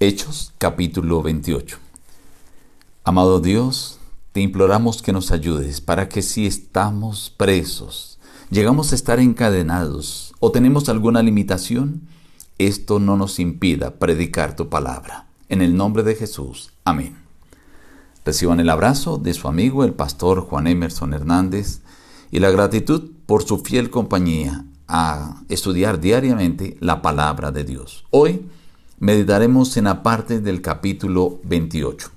[0.00, 1.76] Hechos capítulo 28.
[3.02, 3.98] Amado Dios,
[4.30, 10.52] te imploramos que nos ayudes para que si estamos presos, llegamos a estar encadenados o
[10.52, 12.02] tenemos alguna limitación,
[12.58, 15.26] esto no nos impida predicar tu palabra.
[15.48, 16.70] En el nombre de Jesús.
[16.84, 17.16] Amén.
[18.24, 21.80] Reciban el abrazo de su amigo el pastor Juan Emerson Hernández
[22.30, 28.04] y la gratitud por su fiel compañía a estudiar diariamente la palabra de Dios.
[28.10, 28.46] Hoy
[29.00, 32.10] meditaremos en la parte del capítulo 28.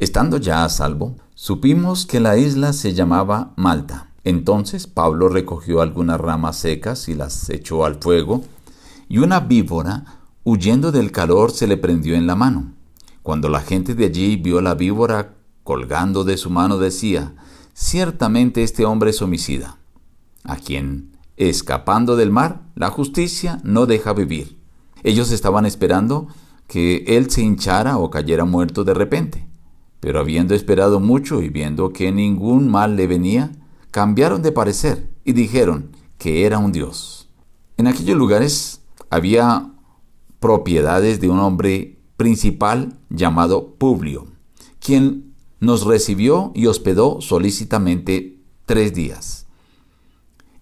[0.00, 4.10] Estando ya a salvo, supimos que la isla se llamaba Malta.
[4.24, 8.44] Entonces Pablo recogió algunas ramas secas y las echó al fuego,
[9.08, 12.72] y una víbora, huyendo del calor, se le prendió en la mano.
[13.22, 17.34] Cuando la gente de allí vio la víbora colgando de su mano, decía,
[17.72, 19.78] ciertamente este hombre es homicida,
[20.42, 24.57] a quien, escapando del mar, la justicia no deja vivir.
[25.02, 26.28] Ellos estaban esperando
[26.66, 29.46] que él se hinchara o cayera muerto de repente.
[30.00, 33.52] Pero habiendo esperado mucho y viendo que ningún mal le venía,
[33.90, 37.28] cambiaron de parecer y dijeron que era un dios.
[37.76, 39.72] En aquellos lugares había
[40.40, 44.26] propiedades de un hombre principal llamado Publio,
[44.80, 49.46] quien nos recibió y hospedó solícitamente tres días.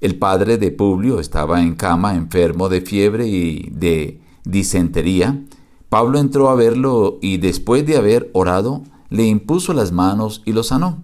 [0.01, 5.45] El padre de Publio estaba en cama enfermo de fiebre y de disentería,
[5.91, 10.63] Pablo entró a verlo y después de haber orado, le impuso las manos y lo
[10.63, 11.03] sanó.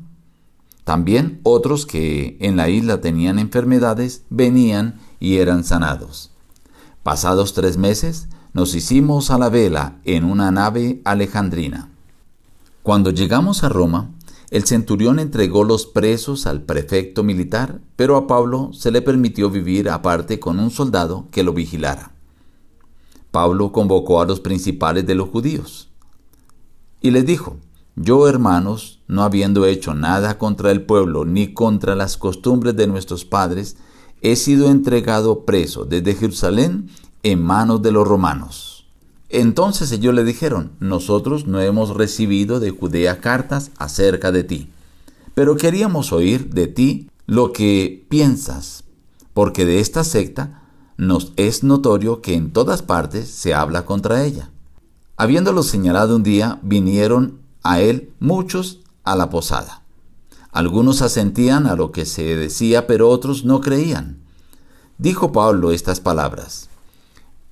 [0.84, 6.30] También otros que en la isla tenían enfermedades venían y eran sanados.
[7.02, 11.88] Pasados tres meses, nos hicimos a la vela en una nave alejandrina.
[12.82, 14.10] Cuando llegamos a Roma,
[14.50, 19.88] el centurión entregó los presos al prefecto militar, pero a Pablo se le permitió vivir
[19.88, 22.11] aparte con un soldado que lo vigilara.
[23.32, 25.88] Pablo convocó a los principales de los judíos
[27.00, 27.56] y les dijo,
[27.96, 33.24] yo hermanos, no habiendo hecho nada contra el pueblo ni contra las costumbres de nuestros
[33.24, 33.76] padres,
[34.20, 36.90] he sido entregado preso desde Jerusalén
[37.22, 38.86] en manos de los romanos.
[39.28, 44.68] Entonces ellos le dijeron, nosotros no hemos recibido de Judea cartas acerca de ti,
[45.34, 48.84] pero queríamos oír de ti lo que piensas,
[49.32, 50.61] porque de esta secta
[50.96, 54.50] nos es notorio que en todas partes se habla contra ella.
[55.16, 59.82] Habiéndolo señalado un día, vinieron a él muchos a la posada.
[60.50, 64.18] Algunos asentían a lo que se decía, pero otros no creían.
[64.98, 66.68] Dijo Pablo estas palabras.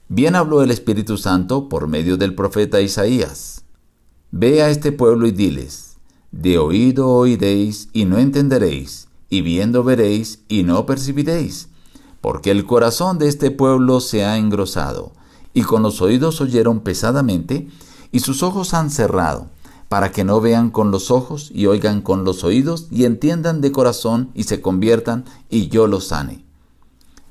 [0.09, 3.65] Bien habló el Espíritu Santo por medio del profeta Isaías.
[4.31, 5.97] Ve a este pueblo y diles,
[6.31, 11.70] de oído oiréis y no entenderéis, y viendo veréis y no percibiréis
[12.21, 15.13] porque el corazón de este pueblo se ha engrosado,
[15.55, 17.69] y con los oídos oyeron pesadamente,
[18.13, 19.47] y sus ojos han cerrado,
[19.89, 23.73] para que no vean con los ojos y oigan con los oídos, y entiendan de
[23.73, 26.45] corazón y se conviertan, y yo los sane.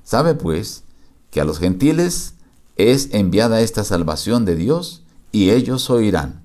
[0.04, 0.84] Sabe pues
[1.30, 2.34] que a los gentiles
[2.76, 6.42] es enviada esta salvación de Dios, y ellos oirán.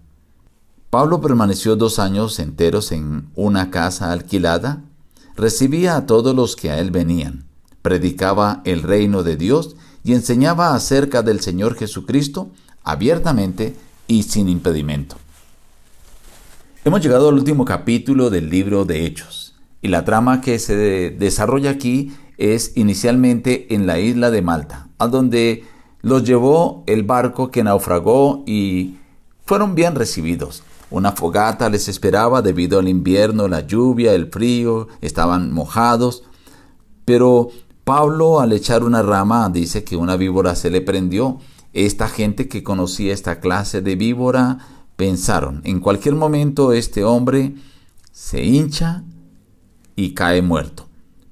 [0.91, 4.85] Pablo permaneció dos años enteros en una casa alquilada,
[5.35, 7.47] recibía a todos los que a él venían
[7.85, 12.49] predicaba el reino de Dios y enseñaba acerca del Señor Jesucristo
[12.83, 15.17] abiertamente y sin impedimento.
[16.87, 21.69] Hemos llegado al último capítulo del libro de Hechos y la trama que se desarrolla
[21.69, 25.65] aquí es inicialmente en la isla de Malta, a donde
[26.01, 28.97] los llevó el barco que naufragó y
[29.45, 30.63] fueron bien recibidos.
[30.91, 36.23] Una fogata les esperaba debido al invierno, la lluvia, el frío, estaban mojados,
[37.05, 37.51] pero
[37.85, 41.39] Pablo al echar una rama dice que una víbora se le prendió.
[41.75, 44.59] Esta gente que conocía esta clase de víbora
[44.97, 47.55] pensaron, en cualquier momento este hombre
[48.11, 49.05] se hincha
[49.97, 50.89] y cae muerto.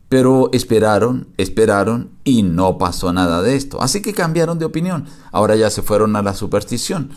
[0.09, 3.81] Pero esperaron, esperaron y no pasó nada de esto.
[3.81, 5.07] Así que cambiaron de opinión.
[5.31, 7.11] Ahora ya se fueron a la superstición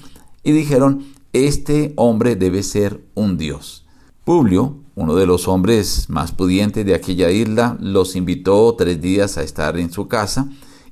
[0.43, 1.03] y dijeron,
[1.33, 3.85] este hombre debe ser un dios.
[4.23, 9.43] Publio, uno de los hombres más pudientes de aquella isla, los invitó tres días a
[9.43, 10.47] estar en su casa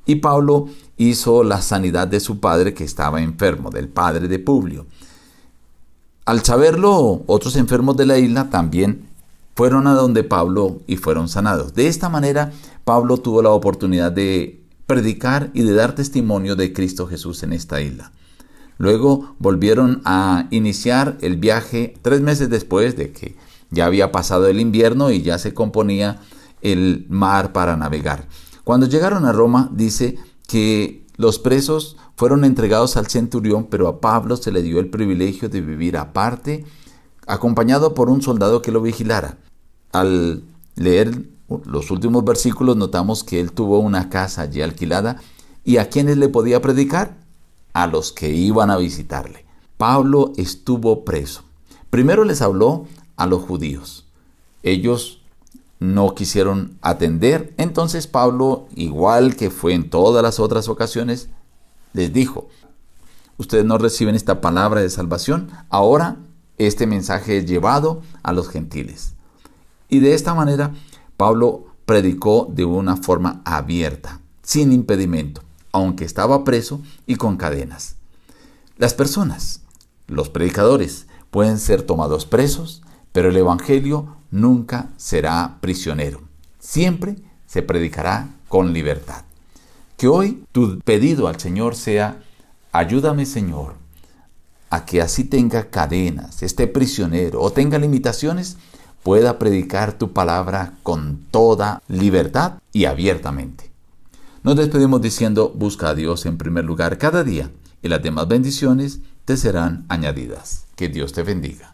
[0.05, 0.67] y Pablo
[0.97, 4.85] hizo la sanidad de su padre que estaba enfermo, del padre de Publio.
[6.25, 9.07] Al saberlo, otros enfermos de la isla también
[9.55, 11.73] fueron a donde Pablo y fueron sanados.
[11.73, 12.51] De esta manera,
[12.83, 17.81] Pablo tuvo la oportunidad de predicar y de dar testimonio de Cristo Jesús en esta
[17.81, 18.11] isla.
[18.77, 23.35] Luego volvieron a iniciar el viaje tres meses después de que
[23.73, 26.21] ya había pasado el invierno y ya se componía
[26.61, 28.27] el mar para navegar.
[28.63, 30.17] Cuando llegaron a Roma, dice
[30.47, 35.47] que Los presos fueron entregados al centurión, pero a Pablo se le dio el privilegio
[35.47, 36.65] de vivir aparte,
[37.27, 39.37] acompañado por un soldado que lo vigilara.
[39.91, 40.43] Al
[40.75, 41.29] leer
[41.65, 45.21] los últimos versículos notamos que él tuvo una casa allí alquilada
[45.63, 47.17] y a quienes le podía predicar,
[47.73, 49.45] a los que iban a visitarle.
[49.77, 51.43] Pablo estuvo preso.
[51.89, 54.05] Primero les habló a los judíos.
[54.63, 55.21] Ellos
[55.79, 61.29] no quisieron atender, entonces Pablo, igual que fue en todas las otras ocasiones,
[61.91, 62.47] les dijo,
[63.37, 66.17] ustedes no reciben esta palabra de salvación, ahora
[66.57, 69.15] este mensaje es llevado a los gentiles.
[69.89, 70.73] Y de esta manera
[71.17, 77.95] Pablo predicó de una forma abierta, sin impedimento, aunque estaba preso y con cadenas.
[78.77, 79.61] Las personas,
[80.07, 82.82] los predicadores, pueden ser tomados presos,
[83.13, 86.21] pero el Evangelio nunca será prisionero.
[86.59, 87.15] Siempre
[87.47, 89.23] se predicará con libertad.
[89.95, 92.21] Que hoy tu pedido al Señor sea,
[92.73, 93.75] ayúdame Señor,
[94.69, 98.57] a que así tenga cadenas, esté prisionero o tenga limitaciones,
[99.03, 103.69] pueda predicar tu palabra con toda libertad y abiertamente.
[104.41, 107.51] Nos despedimos diciendo, busca a Dios en primer lugar cada día
[107.83, 110.65] y las demás bendiciones te serán añadidas.
[110.75, 111.72] Que Dios te bendiga.